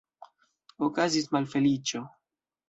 [0.87, 2.03] Okazis malfeliĉo!